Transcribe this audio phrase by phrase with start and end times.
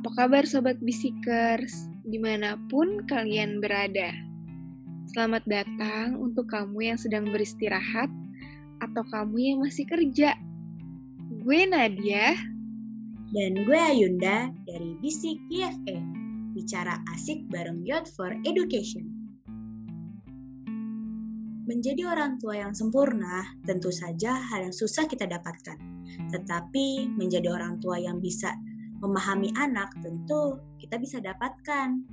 [0.00, 1.84] Apa kabar Sobat Bisikers?
[2.08, 4.16] Di mana pun kalian berada.
[5.12, 8.08] Selamat datang untuk kamu yang sedang beristirahat
[8.80, 10.40] atau kamu yang masih kerja.
[11.44, 12.32] Gue Nadia.
[13.28, 16.00] Dan gue Ayunda dari Bisik IFE.
[16.56, 19.04] Bicara asik bareng Youth for Education.
[21.68, 25.76] Menjadi orang tua yang sempurna tentu saja hal yang susah kita dapatkan.
[26.32, 28.56] Tetapi menjadi orang tua yang bisa
[29.00, 32.04] memahami anak tentu kita bisa dapatkan.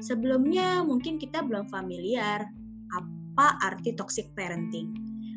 [0.00, 2.48] Sebelumnya mungkin kita belum familiar
[2.92, 4.92] apa arti toxic parenting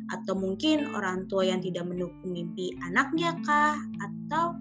[0.06, 4.54] atau mungkin orang tua yang tidak mendukung mimpi anaknya kah atau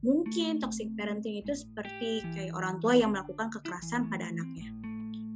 [0.00, 4.72] mungkin toxic parenting itu seperti kayak orang tua yang melakukan kekerasan pada anaknya.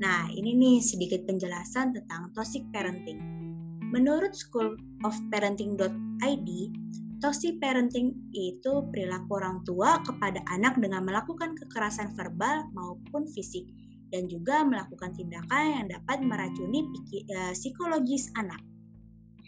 [0.01, 3.21] Nah, ini nih sedikit penjelasan tentang toxic parenting.
[3.95, 4.75] Menurut School
[5.07, 6.49] of Parenting.id,
[7.25, 13.65] Toxic parenting itu perilaku orang tua kepada anak dengan melakukan kekerasan verbal maupun fisik
[14.13, 18.61] dan juga melakukan tindakan yang dapat meracuni uh, psikologis anak.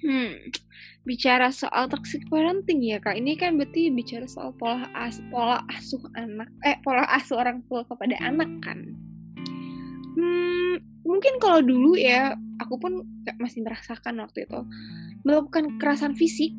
[0.01, 0.41] Hmm,
[1.05, 6.01] bicara soal toxic parenting ya kak, ini kan berarti bicara soal pola as pola asuh
[6.17, 8.89] anak, eh pola asuh orang tua kepada anak kan.
[10.17, 13.05] Hmm, mungkin kalau dulu ya, aku pun
[13.37, 14.65] masih merasakan waktu itu
[15.29, 16.57] melakukan kekerasan fisik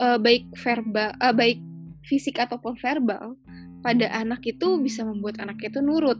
[0.00, 1.60] uh, baik verbal uh, baik
[2.06, 3.36] fisik ataupun verbal
[3.82, 6.18] pada anak itu bisa membuat anak itu nurut.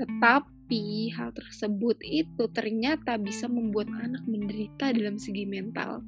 [0.00, 6.00] Tetapi hal tersebut itu ternyata bisa membuat anak menderita dalam segi mental.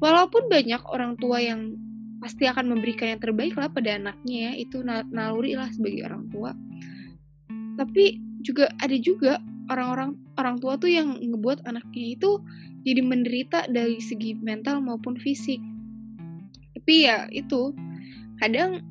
[0.00, 1.76] Walaupun banyak orang tua yang
[2.18, 6.50] pasti akan memberikan yang terbaik lah pada anaknya ya, itu naluri lah sebagai orang tua.
[7.76, 9.38] Tapi juga ada juga
[9.68, 12.40] orang-orang orang tua tuh yang ngebuat anaknya itu
[12.86, 15.60] jadi menderita dari segi mental maupun fisik
[16.78, 17.74] tapi ya itu
[18.38, 18.86] kadang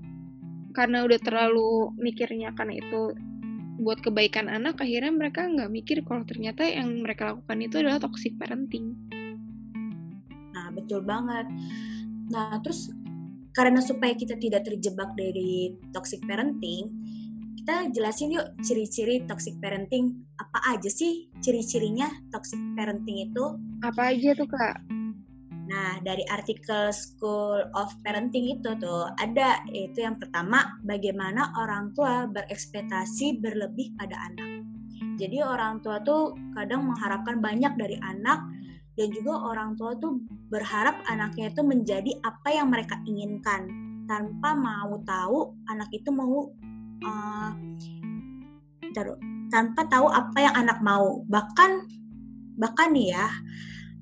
[0.75, 3.15] karena udah terlalu mikirnya karena itu
[3.79, 8.35] buat kebaikan anak akhirnya mereka nggak mikir kalau ternyata yang mereka lakukan itu adalah toxic
[8.35, 8.91] parenting.
[10.51, 11.47] Nah betul banget.
[12.27, 12.91] Nah terus
[13.55, 16.91] karena supaya kita tidak terjebak dari toxic parenting
[17.57, 20.23] kita jelasin yuk ciri-ciri toxic parenting.
[20.39, 23.45] Apa aja sih ciri-cirinya toxic parenting itu?
[23.83, 24.96] Apa aja tuh kak
[25.67, 32.23] Nah, dari artikel School of Parenting itu tuh ada itu yang pertama bagaimana orang tua
[32.31, 34.63] berekspektasi berlebih pada anak.
[35.19, 38.47] Jadi orang tua tuh kadang mengharapkan banyak dari anak
[38.95, 43.67] dan juga orang tua tuh berharap anaknya itu menjadi apa yang mereka inginkan
[44.07, 46.47] tanpa mau tahu anak itu mau
[47.03, 47.51] uh,
[49.51, 51.21] tanpa tahu apa yang anak mau.
[51.27, 51.71] Bahkan
[52.57, 53.27] bahkan nih ya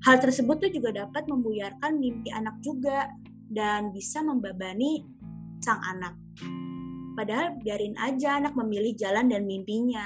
[0.06, 3.10] Hal tersebut tuh juga dapat membuyarkan mimpi anak juga
[3.50, 5.02] dan bisa membebani
[5.66, 6.14] sang anak.
[7.18, 10.06] Padahal biarin aja anak memilih jalan dan mimpinya.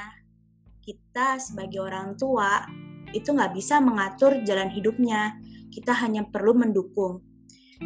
[0.79, 2.63] Kita sebagai orang tua
[3.11, 5.35] itu nggak bisa mengatur jalan hidupnya.
[5.67, 7.19] Kita hanya perlu mendukung.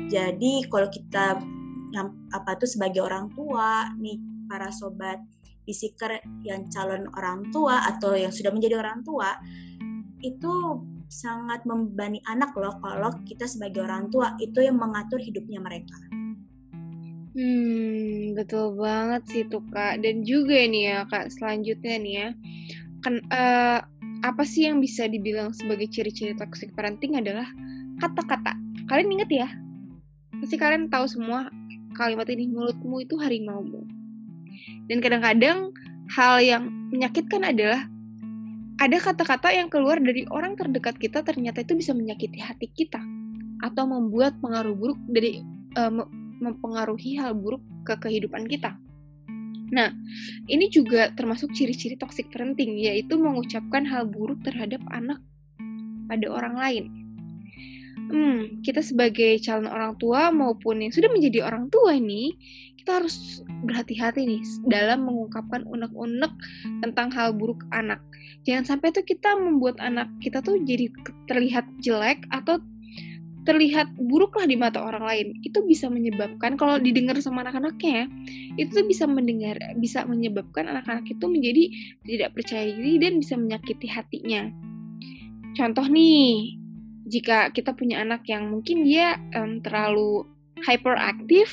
[0.06, 1.42] Jadi kalau kita
[2.30, 5.18] apa tuh sebagai orang tua nih para sobat
[5.66, 9.34] bisiker yang calon orang tua atau yang sudah menjadi orang tua
[10.22, 10.54] itu
[11.14, 15.94] sangat membebani anak loh kalau kita sebagai orang tua itu yang mengatur hidupnya mereka.
[17.34, 20.02] Hmm, betul banget sih tuh kak.
[20.02, 22.28] Dan juga nih ya kak, selanjutnya nih ya,
[23.06, 23.80] kan uh,
[24.26, 27.46] apa sih yang bisa dibilang sebagai ciri-ciri toxic parenting adalah
[28.02, 28.58] kata-kata.
[28.90, 29.48] Kalian inget ya?
[30.42, 31.50] Pasti kalian tahu semua
[31.94, 33.86] kalimat ini mulutmu itu harimaumu.
[34.90, 35.74] Dan kadang-kadang
[36.14, 37.90] hal yang menyakitkan adalah
[38.82, 43.00] ada kata-kata yang keluar dari orang terdekat kita ternyata itu bisa menyakiti hati kita
[43.64, 45.40] atau membuat pengaruh buruk dari
[45.78, 45.92] uh,
[46.44, 48.76] mempengaruhi hal buruk ke kehidupan kita.
[49.74, 49.90] Nah,
[50.46, 55.18] ini juga termasuk ciri-ciri toxic parenting, yaitu mengucapkan hal buruk terhadap anak
[56.06, 56.86] pada orang lain.
[58.14, 62.36] Hmm, kita sebagai calon orang tua maupun yang sudah menjadi orang tua ini,
[62.84, 66.36] kita harus berhati-hati nih dalam mengungkapkan unek-unek
[66.84, 68.04] tentang hal buruk anak.
[68.44, 70.92] Jangan sampai tuh kita membuat anak kita tuh jadi
[71.32, 72.60] terlihat jelek atau
[73.48, 75.28] terlihat buruk lah di mata orang lain.
[75.48, 78.12] Itu bisa menyebabkan kalau didengar sama anak-anaknya,
[78.60, 81.64] itu tuh bisa mendengar bisa menyebabkan anak-anak itu menjadi
[82.04, 84.52] tidak percaya diri dan bisa menyakiti hatinya.
[85.56, 86.60] Contoh nih,
[87.08, 90.28] jika kita punya anak yang mungkin dia um, terlalu
[90.68, 91.48] hyperaktif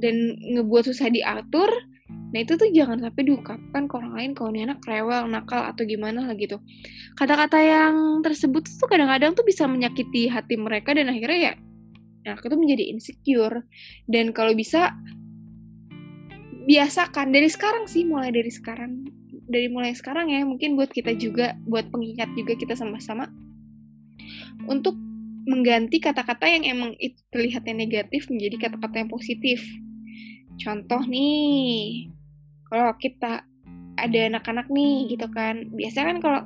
[0.00, 1.70] dan ngebuat susah diatur,
[2.34, 5.82] nah itu tuh jangan sampai diungkapkan ke orang lain kalau ini anak rewel, nakal atau
[5.86, 6.58] gimana lah gitu.
[7.14, 11.52] Kata-kata yang tersebut tuh kadang-kadang tuh bisa menyakiti hati mereka dan akhirnya ya
[12.24, 13.68] anak itu menjadi insecure
[14.08, 14.96] dan kalau bisa
[16.64, 19.04] biasakan dari sekarang sih mulai dari sekarang
[19.44, 23.28] dari mulai sekarang ya mungkin buat kita juga buat pengingat juga kita sama-sama
[24.64, 24.96] untuk
[25.44, 29.60] mengganti kata-kata yang emang itu terlihatnya negatif menjadi kata-kata yang positif.
[30.60, 32.08] Contoh nih,
[32.70, 33.42] kalau kita
[33.94, 36.40] ada anak-anak nih gitu kan, biasa kan kalau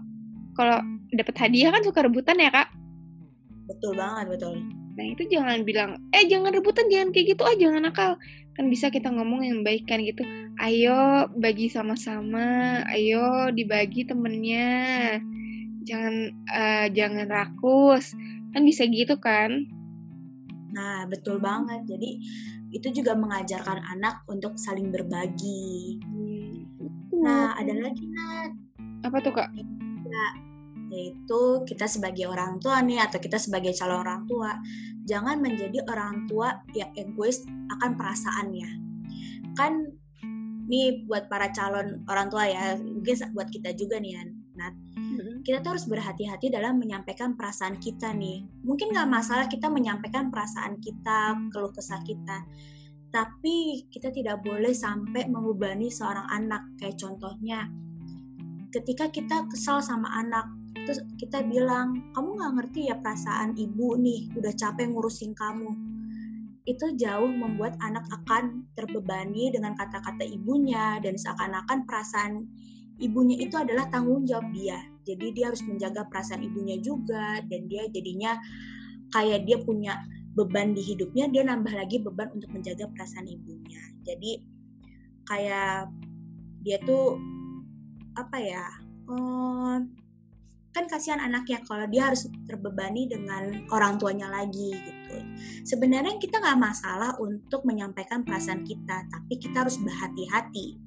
[0.56, 0.78] kalau
[1.12, 2.68] dapat hadiah kan suka rebutan ya kak?
[3.68, 4.54] Betul banget betul.
[4.98, 8.12] Nah itu jangan bilang, eh jangan rebutan, jangan kayak gitu, ah jangan nakal.
[8.58, 10.26] Kan bisa kita ngomong yang baik kan gitu.
[10.58, 15.22] Ayo bagi sama-sama, ayo dibagi temennya.
[15.86, 16.14] Jangan
[16.52, 18.12] uh, jangan rakus
[18.52, 19.68] Kan bisa gitu kan?
[20.72, 21.84] Nah, betul banget.
[21.88, 22.20] Jadi
[22.68, 26.00] itu juga mengajarkan anak untuk saling berbagi.
[26.04, 26.54] Hmm.
[27.18, 28.52] Nah, ada lagi Nat.
[29.08, 29.48] Apa tuh kak?
[30.08, 30.26] Ya,
[30.92, 34.56] yaitu kita sebagai orang tua nih atau kita sebagai calon orang tua
[35.08, 38.70] jangan menjadi orang tua yang egois akan perasaannya.
[39.56, 39.96] Kan
[40.68, 44.20] nih buat para calon orang tua ya, mungkin buat kita juga nih
[44.58, 44.74] Nat
[45.48, 48.44] kita tuh harus berhati-hati dalam menyampaikan perasaan kita nih.
[48.68, 52.44] Mungkin nggak masalah kita menyampaikan perasaan kita, keluh kesah kita,
[53.08, 56.76] tapi kita tidak boleh sampai membebani seorang anak.
[56.76, 57.64] Kayak contohnya,
[58.76, 60.52] ketika kita kesal sama anak,
[60.84, 65.72] terus kita bilang, kamu nggak ngerti ya perasaan ibu nih, udah capek ngurusin kamu.
[66.68, 72.44] Itu jauh membuat anak akan terbebani dengan kata-kata ibunya dan seakan-akan perasaan
[73.00, 74.97] ibunya itu adalah tanggung jawab dia.
[75.08, 78.36] Jadi dia harus menjaga perasaan ibunya juga dan dia jadinya
[79.08, 80.04] kayak dia punya
[80.36, 83.80] beban di hidupnya, dia nambah lagi beban untuk menjaga perasaan ibunya.
[84.04, 84.44] Jadi
[85.24, 85.88] kayak
[86.60, 87.16] dia tuh
[88.12, 88.64] apa ya?
[89.08, 89.88] Um,
[90.76, 95.16] kan kasihan anaknya kalau dia harus terbebani dengan orang tuanya lagi gitu.
[95.64, 100.78] Sebenarnya kita nggak masalah untuk menyampaikan perasaan kita, tapi kita harus berhati-hati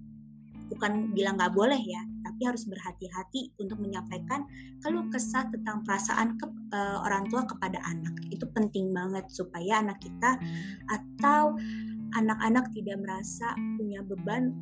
[0.71, 2.00] bukan bilang nggak boleh ya,
[2.41, 4.49] tapi harus berhati-hati untuk menyampaikan
[4.81, 8.17] kalau kesah tentang perasaan ke, uh, orang tua kepada anak.
[8.33, 10.41] Itu penting banget supaya anak kita
[10.89, 11.53] atau
[12.17, 14.57] anak-anak tidak merasa punya beban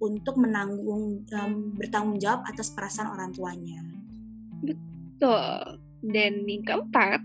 [0.00, 3.84] untuk menanggung um, bertanggung jawab atas perasaan orang tuanya.
[4.64, 5.76] Betul.
[6.00, 7.20] Dan yang keempat,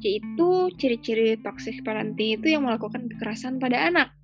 [0.00, 4.15] yaitu ciri-ciri toxic parenting itu yang melakukan kekerasan pada anak.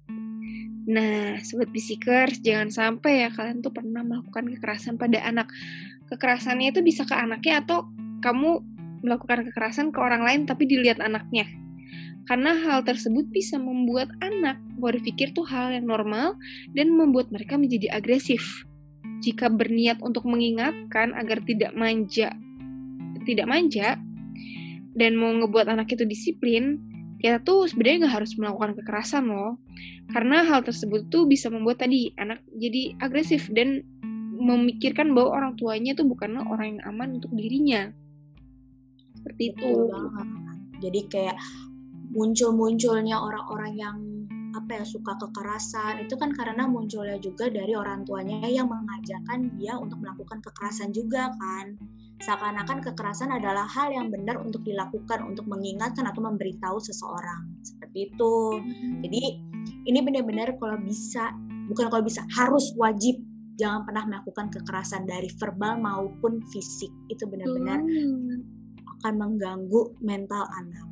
[0.82, 5.46] Nah, sobat bisikers, jangan sampai ya kalian tuh pernah melakukan kekerasan pada anak.
[6.10, 7.86] Kekerasannya itu bisa ke anaknya atau
[8.18, 8.62] kamu
[9.02, 11.46] melakukan kekerasan ke orang lain tapi dilihat anaknya.
[12.26, 16.38] Karena hal tersebut bisa membuat anak berpikir tuh hal yang normal
[16.74, 18.66] dan membuat mereka menjadi agresif.
[19.22, 22.34] Jika berniat untuk mengingatkan agar tidak manja,
[23.26, 23.98] tidak manja,
[24.94, 26.78] dan mau ngebuat anak itu disiplin,
[27.22, 29.62] kita tuh sebenarnya nggak harus melakukan kekerasan loh.
[30.10, 33.86] Karena hal tersebut tuh bisa membuat tadi anak jadi agresif dan
[34.42, 37.94] memikirkan bahwa orang tuanya tuh bukanlah orang yang aman untuk dirinya.
[39.14, 39.86] Seperti itu.
[40.82, 41.38] Jadi kayak
[42.10, 43.96] muncul-munculnya orang-orang yang
[44.52, 49.80] apa ya suka kekerasan itu kan karena munculnya juga dari orang tuanya yang mengajarkan dia
[49.80, 51.80] untuk melakukan kekerasan juga kan
[52.22, 57.50] seakan-akan kekerasan adalah hal yang benar untuk dilakukan untuk mengingatkan atau memberitahu seseorang.
[57.66, 58.34] Seperti itu.
[59.02, 59.22] Jadi
[59.90, 61.34] ini benar-benar kalau bisa
[61.66, 63.18] bukan kalau bisa harus wajib.
[63.60, 66.90] Jangan pernah melakukan kekerasan dari verbal maupun fisik.
[67.10, 68.38] Itu benar-benar hmm.
[68.98, 70.86] akan mengganggu mental anak.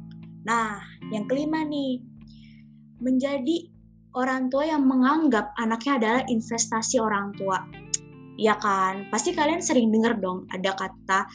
[0.45, 0.83] Nah
[1.15, 2.03] yang kelima nih.
[3.01, 3.65] Menjadi
[4.13, 7.65] orang tua yang menganggap anaknya adalah investasi orang tua
[8.41, 9.13] ya kan?
[9.13, 11.29] Pasti kalian sering dengar dong ada kata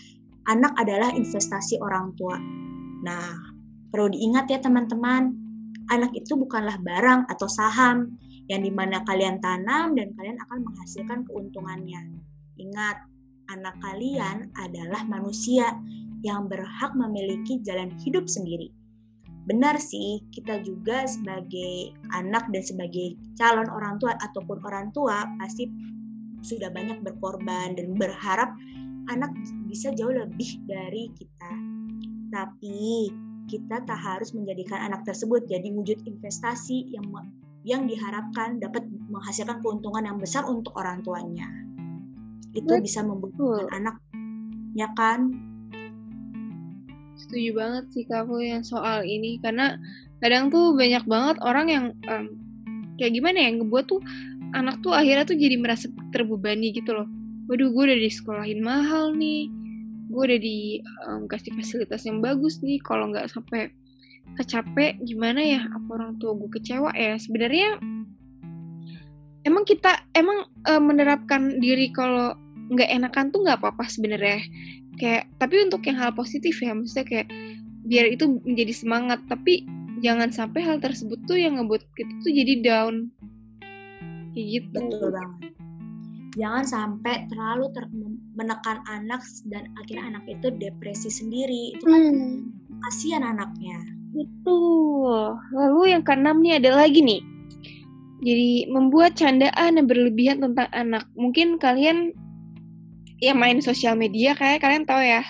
[0.50, 2.38] anak adalah investasi orang tua.
[3.05, 3.38] Nah,
[3.93, 5.29] perlu diingat ya teman-teman,
[5.93, 8.17] anak itu bukanlah barang atau saham
[8.50, 12.01] yang di mana kalian tanam dan kalian akan menghasilkan keuntungannya.
[12.57, 12.97] Ingat,
[13.53, 15.77] anak kalian adalah manusia
[16.25, 18.74] yang berhak memiliki jalan hidup sendiri.
[19.45, 25.69] Benar sih, kita juga sebagai anak dan sebagai calon orang tua ataupun orang tua pasti
[26.46, 28.54] sudah banyak berkorban dan berharap
[29.10, 29.34] anak
[29.66, 31.52] bisa jauh lebih dari kita.
[32.30, 33.10] Tapi
[33.50, 37.06] kita tak harus menjadikan anak tersebut jadi wujud investasi yang
[37.66, 41.50] yang diharapkan dapat menghasilkan keuntungan yang besar untuk orang tuanya.
[42.54, 42.86] Itu Betul.
[42.86, 43.98] bisa membutuhkan anak,
[44.78, 45.34] ya kan?
[47.18, 49.82] Setuju banget sih kamu yang soal ini karena
[50.22, 52.25] kadang tuh banyak banget orang yang um,
[53.02, 54.02] kayak gimana ya ngebuat tuh
[54.55, 57.07] anak tuh akhirnya tuh jadi merasa terbebani gitu loh.
[57.51, 59.51] Waduh gue udah disekolahin mahal nih.
[60.09, 62.79] Gue udah dikasih um, fasilitas yang bagus nih.
[62.81, 63.69] Kalau nggak sampai
[64.39, 65.62] kecapek gimana ya?
[65.67, 66.95] Apa orang tua gue kecewa?
[66.95, 67.77] Ya sebenarnya
[69.45, 72.33] emang kita emang uh, menerapkan diri kalau
[72.74, 74.41] nggak enakan tuh nggak apa-apa sebenarnya.
[74.95, 77.27] Kayak tapi untuk yang hal positif ya maksudnya kayak
[77.85, 79.19] biar itu menjadi semangat.
[79.29, 79.67] Tapi
[80.01, 83.13] jangan sampai hal tersebut tuh yang ngebuat kita tuh jadi down
[84.36, 85.51] gitu betul banget
[86.36, 87.88] jangan sampai terlalu ter
[88.36, 92.36] menekan anak dan akhirnya anak itu depresi sendiri itu kan hmm.
[92.84, 93.80] kasihan anaknya
[94.12, 97.24] betul lalu yang keenam nih ada lagi nih
[98.25, 101.06] jadi membuat candaan yang berlebihan tentang anak.
[101.13, 102.10] Mungkin kalian
[103.22, 105.22] yang main sosial media kayak kalian tahu ya.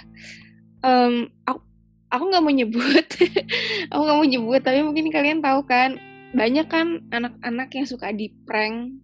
[0.79, 1.59] Um, aku
[2.07, 3.07] aku nggak mau nyebut,
[3.91, 5.99] aku nggak mau nyebut, tapi mungkin kalian tahu kan
[6.35, 8.99] banyak kan anak-anak yang suka di prank.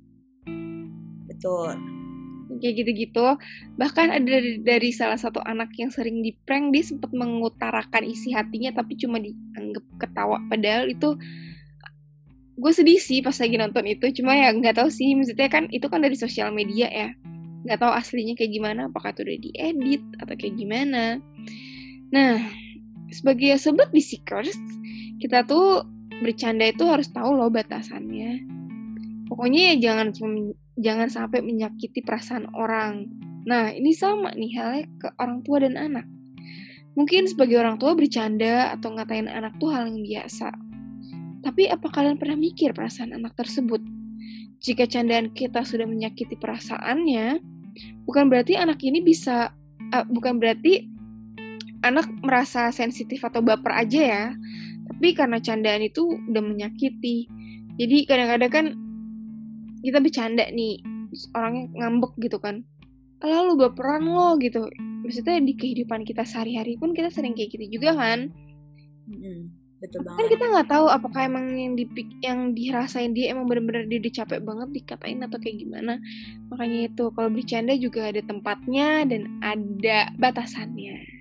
[1.32, 1.80] Betul.
[2.60, 3.26] Kayak gitu-gitu.
[3.80, 8.36] Bahkan ada dari, dari salah satu anak yang sering di prank dia sempat mengutarakan isi
[8.36, 11.16] hatinya tapi cuma dianggap ketawa padahal itu
[12.62, 15.90] gue sedih sih pas lagi nonton itu cuma ya nggak tahu sih maksudnya kan itu
[15.90, 17.10] kan dari sosial media ya
[17.66, 21.18] nggak tahu aslinya kayak gimana apakah itu udah diedit atau kayak gimana
[22.14, 22.38] nah
[23.10, 24.54] sebagai sobat bisikers
[25.18, 25.82] kita tuh
[26.22, 28.46] bercanda itu harus tahu loh batasannya.
[29.28, 30.14] Pokoknya ya jangan
[30.78, 33.10] jangan sampai menyakiti perasaan orang.
[33.50, 36.06] Nah ini sama nih halnya ke orang tua dan anak.
[36.94, 40.52] Mungkin sebagai orang tua bercanda atau ngatain anak tuh hal yang biasa.
[41.42, 43.82] Tapi apa kalian pernah mikir perasaan anak tersebut?
[44.62, 47.42] Jika candaan kita sudah menyakiti perasaannya,
[48.06, 49.50] bukan berarti anak ini bisa,
[49.90, 50.86] uh, bukan berarti
[51.82, 54.26] anak merasa sensitif atau baper aja ya,
[55.02, 57.26] tapi karena candaan itu udah menyakiti.
[57.82, 58.66] Jadi kadang-kadang kan
[59.82, 60.78] kita bercanda nih,
[61.34, 62.62] orangnya ngambek gitu kan,
[63.26, 64.70] lalu baperan lo gitu.
[65.02, 68.30] Maksudnya di kehidupan kita sehari-hari pun kita sering kayak gitu juga kan.
[69.10, 73.50] Hmm betul banget kan kita nggak tahu apakah emang yang dipik yang dirasain dia emang
[73.50, 75.98] benar-benar dia capek banget dikatain atau kayak gimana
[76.54, 81.21] makanya itu kalau bercanda juga ada tempatnya dan ada batasannya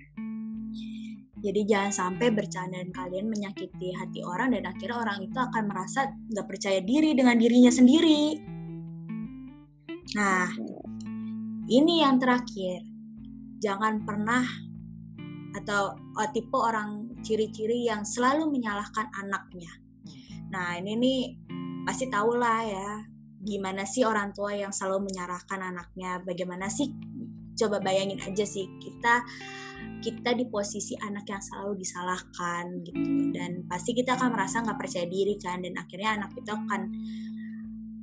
[1.41, 6.47] jadi jangan sampai bercandaan kalian menyakiti hati orang dan akhirnya orang itu akan merasa nggak
[6.47, 8.37] percaya diri dengan dirinya sendiri.
[10.13, 10.45] Nah,
[11.65, 12.85] ini yang terakhir.
[13.61, 14.41] Jangan pernah
[15.57, 19.69] atau oh, tipe orang ciri-ciri yang selalu menyalahkan anaknya.
[20.49, 21.21] Nah ini nih
[21.85, 22.89] pasti tahu lah ya
[23.41, 26.21] gimana sih orang tua yang selalu menyalahkan anaknya.
[26.25, 26.89] Bagaimana sih
[27.61, 29.21] coba bayangin aja sih kita
[30.01, 33.33] kita di posisi anak yang selalu disalahkan gitu.
[33.33, 36.81] Dan pasti kita akan merasa nggak percaya diri kan dan akhirnya anak kita akan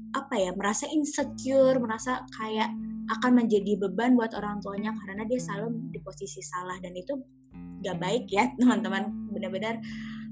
[0.09, 2.73] apa ya merasa insecure merasa kayak
[3.09, 6.79] akan menjadi beban buat orang tuanya karena dia selalu di posisi salah.
[6.79, 7.19] Dan itu
[7.83, 9.35] gak baik ya teman-teman.
[9.35, 9.83] Benar-benar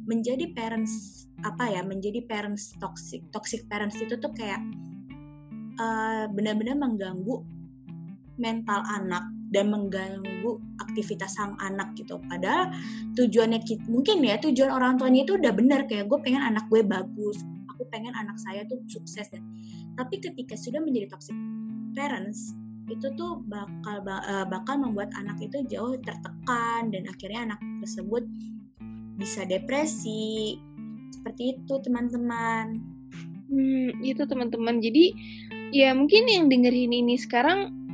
[0.06, 4.62] menjadi parents apa ya menjadi parents toxic toxic parents itu tuh kayak
[5.82, 7.42] uh, benar-benar mengganggu
[8.36, 10.52] mental anak dan mengganggu
[10.82, 12.72] aktivitas sang anak gitu padahal
[13.14, 17.40] tujuannya mungkin ya tujuan orang tuanya itu udah benar kayak gue pengen anak gue bagus
[17.70, 19.44] aku pengen anak saya tuh sukses dan
[19.96, 21.36] tapi ketika sudah menjadi toxic
[21.96, 22.52] parents
[22.86, 28.22] itu tuh bakal uh, bakal membuat anak itu jauh tertekan dan akhirnya anak tersebut
[29.18, 30.54] bisa depresi
[31.10, 32.78] seperti itu teman-teman.
[33.50, 34.78] Hmm, itu teman-teman.
[34.78, 35.16] Jadi
[35.74, 37.85] ya mungkin yang dengerin ini sekarang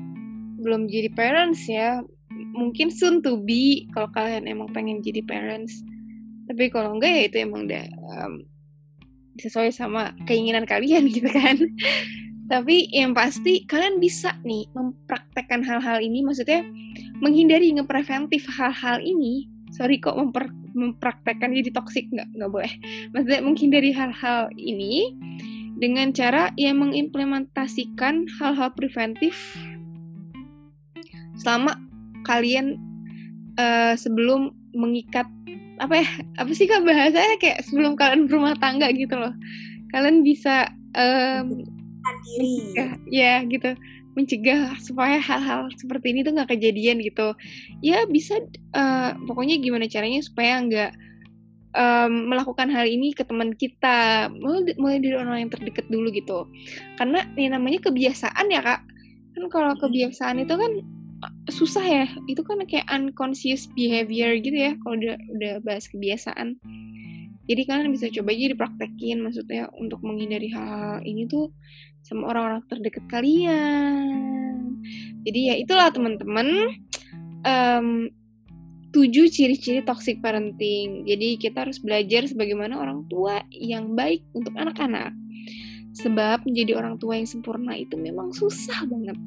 [0.63, 2.01] belum jadi parents ya.
[2.33, 5.83] Mungkin soon to be kalau kalian emang pengen jadi parents.
[6.49, 7.85] Tapi kalau enggak ya itu emang udah
[8.17, 8.33] um,
[9.37, 11.59] sesuai sama keinginan kalian gitu kan.
[12.51, 16.67] Tapi yang pasti kalian bisa nih mempraktekkan hal-hal ini, maksudnya
[17.23, 19.49] menghindari ngepreventif hal-hal ini.
[19.73, 22.73] Sorry kok memper, mempraktekkan jadi toksik nggak nggak boleh.
[23.17, 25.17] Maksudnya menghindari hal-hal ini
[25.81, 29.57] dengan cara yang mengimplementasikan hal-hal preventif
[31.43, 31.75] selama
[32.23, 32.79] kalian
[33.59, 35.27] uh, sebelum mengikat
[35.83, 36.09] apa ya
[36.39, 39.35] apa sih kak bahasanya kayak sebelum kalian berumah tangga gitu loh.
[39.91, 41.67] Kalian bisa um,
[42.39, 42.55] diri.
[42.73, 43.75] ya, ya gitu.
[44.13, 47.35] Mencegah supaya hal-hal seperti ini tuh nggak kejadian gitu.
[47.83, 48.39] Ya bisa
[48.77, 50.93] uh, pokoknya gimana caranya supaya nggak
[51.77, 56.49] um, melakukan hal ini ke teman kita mulai, mulai dari orang yang terdekat dulu gitu.
[57.01, 58.81] Karena ini namanya kebiasaan ya kak.
[59.33, 61.02] Kan kalau kebiasaan itu kan
[61.51, 66.59] susah ya itu kan kayak unconscious behavior gitu ya kalau udah udah bahas kebiasaan
[67.51, 71.51] jadi kalian bisa coba aja dipraktekin maksudnya untuk menghindari hal-hal ini tuh
[72.03, 74.79] sama orang-orang terdekat kalian.
[75.27, 76.79] Jadi ya itulah teman-teman
[77.43, 78.07] um,
[78.95, 81.03] tujuh ciri-ciri toxic parenting.
[81.03, 85.11] Jadi kita harus belajar sebagaimana orang tua yang baik untuk anak-anak.
[85.99, 89.19] Sebab menjadi orang tua yang sempurna itu memang susah banget.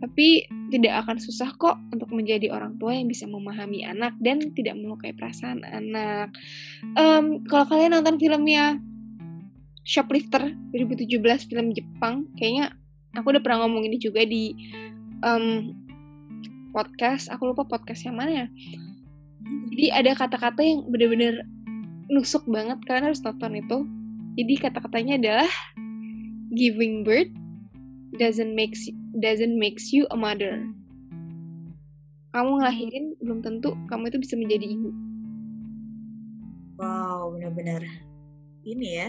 [0.00, 4.80] Tapi tidak akan susah kok untuk menjadi orang tua yang bisa memahami anak dan tidak
[4.80, 6.32] melukai perasaan anak.
[6.96, 8.80] Um, kalau kalian nonton filmnya
[9.84, 11.20] Shoplifter 2017
[11.52, 12.72] film Jepang, kayaknya
[13.12, 14.56] aku udah pernah ngomong ini juga di
[15.20, 15.76] um,
[16.72, 17.28] podcast.
[17.28, 18.46] Aku lupa podcast yang mana ya.
[19.74, 21.44] Jadi ada kata-kata yang bener-bener
[22.08, 22.80] nusuk banget.
[22.86, 23.78] Kalian harus nonton itu.
[24.38, 25.50] Jadi kata-katanya adalah
[26.54, 27.30] giving birth
[28.18, 30.62] doesn't makes doesn't makes you a mother.
[32.30, 34.90] Kamu ngelahirin belum tentu kamu itu bisa menjadi ibu.
[36.78, 37.82] Wow, benar-benar
[38.62, 39.08] ini ya.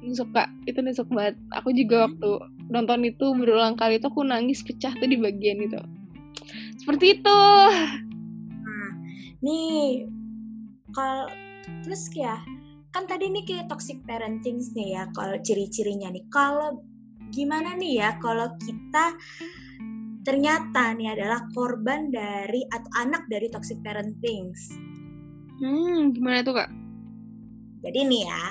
[0.00, 1.36] Nusuk kak, itu nusuk banget.
[1.52, 2.30] Aku juga waktu
[2.72, 5.80] nonton itu berulang kali itu aku nangis pecah tuh di bagian itu.
[6.80, 7.40] Seperti itu.
[8.64, 8.90] Nah,
[9.44, 10.08] nih
[10.94, 11.28] kalau
[11.84, 12.40] terus ya
[12.94, 16.80] kan tadi nih kayak toxic parenting nih ya kalau ciri-cirinya nih kalau
[17.30, 19.14] gimana nih ya kalau kita
[20.26, 24.50] ternyata nih adalah korban dari atau anak dari toxic parenting
[25.62, 26.70] hmm gimana tuh kak?
[27.86, 28.42] Jadi nih ya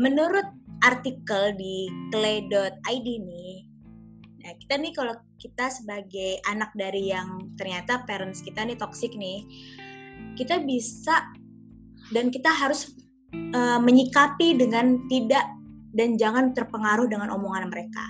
[0.00, 0.48] menurut
[0.82, 3.54] artikel di clay.id nih
[4.42, 9.46] nah kita nih kalau kita sebagai anak dari yang ternyata parents kita nih toxic nih
[10.34, 11.30] kita bisa
[12.10, 12.90] dan kita harus
[13.54, 15.46] uh, menyikapi dengan tidak
[15.92, 18.04] dan jangan terpengaruh dengan omongan mereka.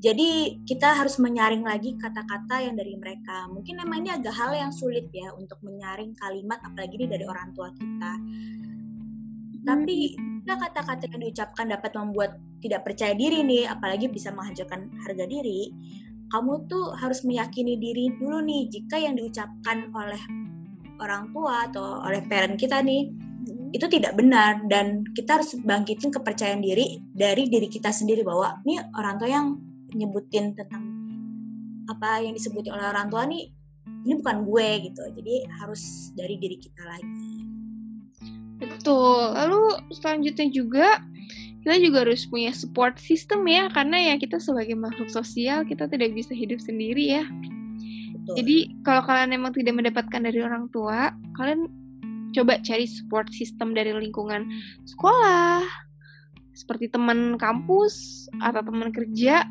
[0.00, 3.44] Jadi kita harus menyaring lagi kata-kata yang dari mereka.
[3.52, 7.52] Mungkin memang ini agak hal yang sulit ya untuk menyaring kalimat apalagi ini dari orang
[7.52, 8.12] tua kita.
[9.60, 12.32] Tapi jika kata-kata yang diucapkan dapat membuat
[12.64, 15.68] tidak percaya diri nih, apalagi bisa menghancurkan harga diri,
[16.32, 20.22] kamu tuh harus meyakini diri dulu nih jika yang diucapkan oleh
[20.96, 23.29] orang tua atau oleh parent kita nih
[23.70, 28.82] itu tidak benar dan kita harus bangkitin kepercayaan diri dari diri kita sendiri bahwa ini
[28.98, 29.46] orang tua yang
[29.94, 30.82] nyebutin tentang
[31.86, 33.50] apa yang disebut oleh orang tua nih
[34.06, 35.02] ini bukan gue gitu.
[35.20, 37.32] Jadi harus dari diri kita lagi.
[38.60, 39.34] Betul.
[39.34, 40.86] Lalu selanjutnya juga
[41.60, 46.16] kita juga harus punya support system ya karena ya kita sebagai makhluk sosial kita tidak
[46.16, 47.24] bisa hidup sendiri ya.
[48.20, 48.34] Betul.
[48.36, 51.68] jadi kalau kalian memang tidak mendapatkan dari orang tua kalian
[52.32, 54.46] coba cari support system dari lingkungan
[54.86, 55.64] sekolah,
[56.54, 59.46] seperti teman kampus atau teman kerja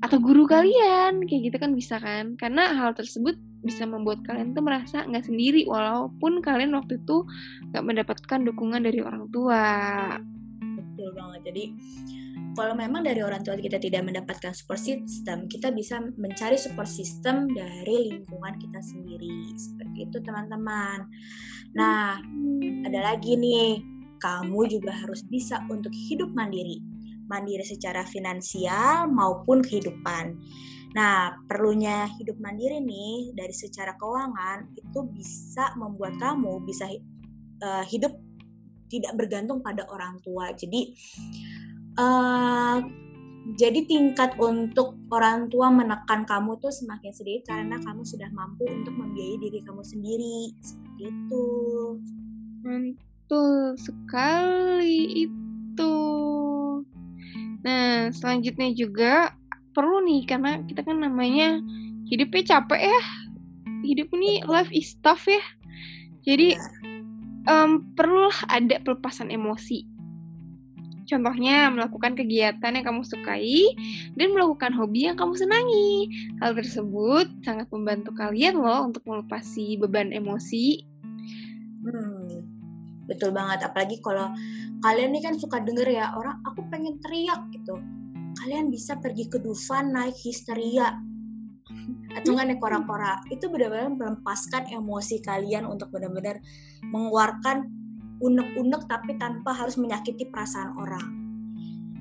[0.00, 2.34] atau guru kalian kayak gitu kan bisa kan?
[2.40, 7.28] Karena hal tersebut bisa membuat kalian tuh merasa nggak sendiri walaupun kalian waktu itu
[7.72, 9.68] nggak mendapatkan dukungan dari orang tua.
[10.60, 11.40] Betul banget.
[11.52, 11.64] Jadi
[12.54, 17.50] kalau memang dari orang tua kita tidak mendapatkan support system, kita bisa mencari support system
[17.50, 19.54] dari lingkungan kita sendiri.
[19.54, 21.06] Seperti itu teman-teman.
[21.78, 22.18] Nah,
[22.84, 23.78] ada lagi nih,
[24.18, 26.82] kamu juga harus bisa untuk hidup mandiri.
[27.30, 30.34] Mandiri secara finansial maupun kehidupan.
[30.90, 36.90] Nah, perlunya hidup mandiri nih dari secara keuangan itu bisa membuat kamu bisa
[37.62, 38.10] uh, hidup
[38.90, 40.50] tidak bergantung pada orang tua.
[40.50, 40.90] Jadi
[41.98, 42.78] uh,
[43.58, 48.94] jadi tingkat untuk orang tua menekan kamu tuh semakin sedikit karena kamu sudah mampu untuk
[48.94, 51.46] membiayai diri kamu sendiri seperti itu.
[52.62, 55.96] Mantul sekali itu.
[57.66, 59.34] Nah selanjutnya juga
[59.74, 61.58] perlu nih karena kita kan namanya
[62.06, 63.02] hidupnya capek ya.
[63.82, 65.42] Hidup ini life is tough ya.
[66.22, 66.54] Jadi
[67.50, 69.89] um, perlulah ada pelepasan emosi
[71.10, 73.74] Contohnya, melakukan kegiatan yang kamu sukai
[74.14, 76.06] dan melakukan hobi yang kamu senangi.
[76.38, 80.86] Hal tersebut sangat membantu kalian loh untuk melepasi beban emosi.
[81.82, 82.46] Hmm,
[83.10, 83.66] betul banget.
[83.66, 84.30] Apalagi kalau
[84.86, 87.74] kalian nih kan suka denger ya, orang aku pengen teriak gitu.
[88.46, 90.94] Kalian bisa pergi ke Dufan naik histeria
[92.10, 96.42] atau nggak kora-kora itu benar-benar melepaskan emosi kalian untuk benar-benar
[96.82, 97.79] mengeluarkan
[98.20, 101.08] unek-unek tapi tanpa harus menyakiti perasaan orang.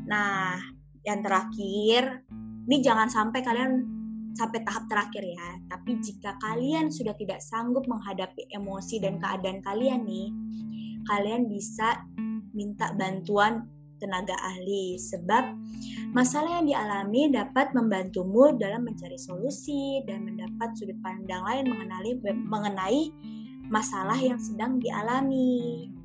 [0.05, 0.59] Nah,
[1.07, 2.27] yang terakhir,
[2.67, 3.71] ini jangan sampai kalian
[4.35, 5.49] sampai tahap terakhir ya.
[5.67, 10.29] Tapi jika kalian sudah tidak sanggup menghadapi emosi dan keadaan kalian nih,
[11.07, 12.03] kalian bisa
[12.53, 13.67] minta bantuan
[13.99, 15.59] tenaga ahli sebab
[16.15, 23.11] masalah yang dialami dapat membantumu dalam mencari solusi dan mendapat sudut pandang lain mengenali mengenai
[23.67, 25.98] masalah yang sedang dialami.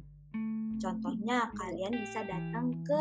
[0.84, 3.00] Contohnya kalian bisa datang ke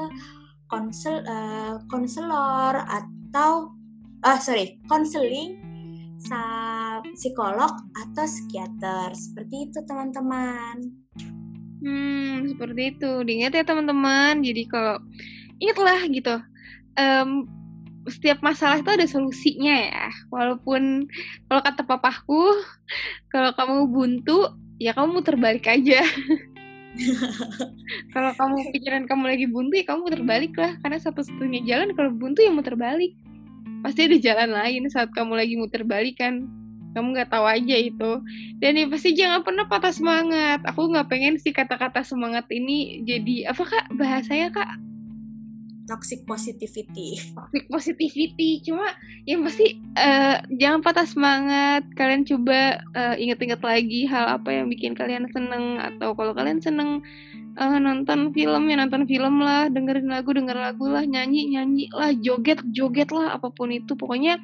[0.71, 3.75] konsel uh, konselor atau
[4.23, 5.59] ah uh, sorry konseling
[7.13, 10.79] psikolog atau psikiater seperti itu teman-teman.
[11.83, 13.11] Hmm, seperti itu.
[13.27, 14.39] Diingat ya teman-teman.
[14.39, 15.03] Jadi kalau
[15.59, 16.35] ingatlah gitu,
[16.95, 17.29] um,
[18.07, 20.07] setiap masalah itu ada solusinya ya.
[20.31, 21.11] Walaupun
[21.51, 22.43] kalau kata papahku,
[23.27, 24.47] kalau kamu buntu,
[24.79, 26.07] ya kamu muter balik aja.
[28.13, 30.77] kalau kamu pikiran kamu lagi buntu ya kamu muter balik lah.
[30.79, 33.17] Karena satu-satunya jalan kalau buntu ya muter balik.
[33.81, 36.45] Pasti ada jalan lain saat kamu lagi muter balik kan.
[36.93, 38.11] Kamu nggak tahu aja itu.
[38.61, 40.61] Dan ya pasti jangan pernah patah semangat.
[40.69, 43.85] Aku nggak pengen sih kata-kata semangat ini jadi apa kak?
[43.97, 44.92] Bahasanya kak
[45.85, 47.19] toxic positivity.
[47.35, 48.63] Toxic positivity.
[48.63, 48.95] Cuma
[49.27, 51.83] yang pasti uh, jangan patah semangat.
[51.95, 55.79] Kalian coba uh, inget-inget lagi hal apa yang bikin kalian seneng.
[55.79, 57.03] Atau kalau kalian seneng
[57.59, 59.67] uh, nonton film ya nonton film lah.
[59.67, 61.03] Dengerin lagu denger lagu lah.
[61.03, 62.15] Nyanyi nyanyi lah.
[62.15, 63.93] Joget joget lah apa pun itu.
[63.99, 64.39] Pokoknya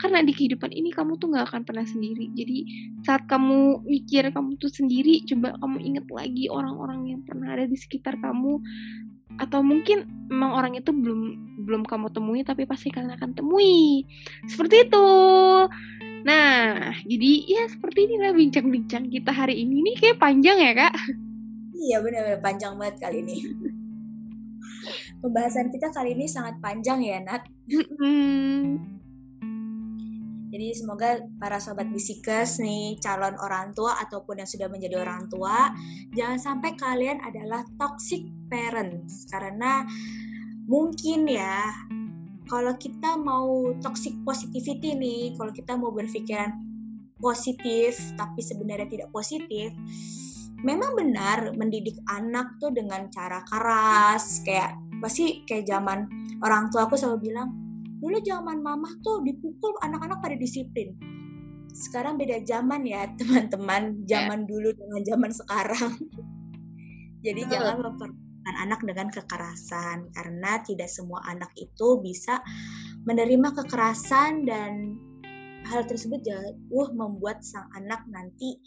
[0.00, 2.32] karena di kehidupan ini kamu tuh nggak akan pernah sendiri.
[2.34, 2.58] Jadi
[3.06, 7.78] saat kamu mikir kamu tuh sendiri coba kamu inget lagi orang-orang yang pernah ada di
[7.78, 8.58] sekitar kamu
[9.40, 11.20] atau mungkin memang orang itu belum
[11.62, 14.04] belum kamu temui tapi pasti kalian akan temui.
[14.48, 15.08] Seperti itu.
[16.22, 19.94] Nah jadi ya seperti inilah bincang-bincang kita hari ini nih.
[20.00, 20.94] Kayak panjang ya kak?
[21.76, 23.36] Iya benar-benar panjang banget kali ini.
[25.22, 27.46] Pembahasan kita kali ini sangat panjang ya Nat
[30.52, 35.72] jadi semoga para sobat bisikers nih calon orang tua ataupun yang sudah menjadi orang tua
[36.12, 38.20] jangan sampai kalian adalah toxic
[38.52, 39.24] parents.
[39.32, 39.80] Karena
[40.68, 41.72] mungkin ya
[42.44, 46.52] kalau kita mau toxic positivity nih kalau kita mau berpikiran
[47.16, 49.72] positif tapi sebenarnya tidak positif
[50.60, 54.44] memang benar mendidik anak tuh dengan cara keras.
[54.44, 56.12] Kayak pasti kayak zaman
[56.44, 57.61] orang tua aku selalu bilang
[58.02, 60.98] dulu zaman mama tuh dipukul anak-anak pada disiplin.
[61.70, 64.02] Sekarang beda zaman ya teman-teman.
[64.02, 64.48] Zaman yeah.
[64.50, 65.92] dulu dengan zaman sekarang.
[67.24, 67.52] Jadi Betul.
[67.54, 69.98] jangan memperlakukan anak dengan kekerasan.
[70.10, 72.42] Karena tidak semua anak itu bisa
[73.06, 74.98] menerima kekerasan dan
[75.62, 78.58] hal tersebut jauh membuat sang anak nanti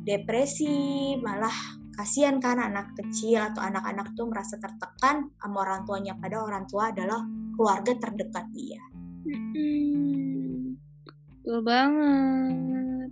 [0.00, 1.52] depresi malah
[1.92, 6.16] kasihan kan anak kecil atau anak-anak tuh merasa tertekan sama orang tuanya.
[6.16, 7.20] Pada orang tua adalah
[7.54, 8.82] keluarga terdekat dia.
[9.22, 10.76] Hmm,
[11.40, 13.10] betul banget.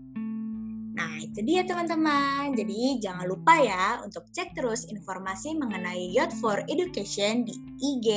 [1.01, 2.53] Nah, itu dia teman-teman.
[2.53, 8.09] Jadi jangan lupa ya untuk cek terus informasi mengenai Youth for Education di IG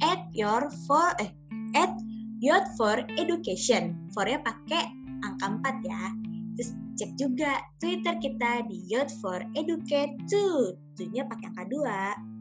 [0.00, 1.28] at your for eh
[1.76, 1.92] at
[2.38, 4.08] Youth for Education.
[4.14, 4.88] For-nya pakai
[5.26, 6.04] angka 4 ya.
[6.54, 10.96] Terus cek juga Twitter kita di Youth for Educate 2.
[10.96, 12.37] Tujuhnya pakai angka 2.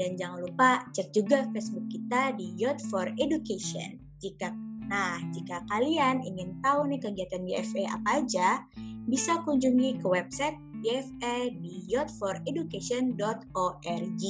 [0.00, 4.00] Dan jangan lupa cek juga Facebook kita di Youth for Education.
[4.16, 4.48] Jika
[4.90, 8.66] Nah, jika kalian ingin tahu nih kegiatan YFE apa aja,
[9.06, 14.22] bisa kunjungi ke website YFE di youthforeducation.org.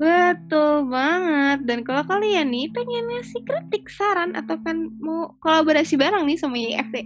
[0.00, 1.68] Betul banget.
[1.68, 6.56] Dan kalau kalian nih pengen ngasih kritik, saran, atau kan mau kolaborasi bareng nih sama
[6.56, 7.04] YFE,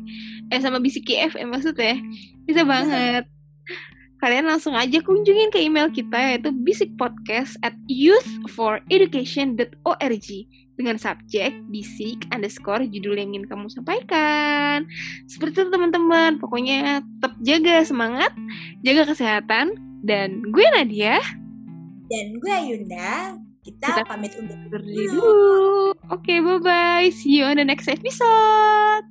[0.55, 1.99] eh sama Bisik YFE maksudnya,
[2.47, 3.27] bisa banget
[4.21, 10.29] kalian langsung aja kunjungin ke email kita yaitu bisikpodcast at youthforeducation.org
[10.81, 14.89] dengan subjek bisik underscore judul yang ingin kamu sampaikan.
[15.29, 18.33] Seperti itu teman-teman, pokoknya tetap jaga semangat,
[18.81, 21.21] jaga kesehatan, dan gue Nadia.
[22.09, 23.37] Dan gue Yunda.
[23.61, 25.93] Kita, kita pamit undur dulu.
[26.09, 27.13] Oke, okay, bye-bye.
[27.13, 29.05] See you on the next episode.